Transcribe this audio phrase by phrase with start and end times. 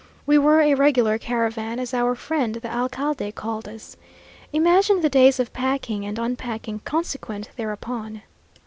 [0.25, 3.97] We were a regular caravan, as our friend the alcalde called us.
[4.51, 8.23] Imagine the days of packing and unpacking consequent thereupon!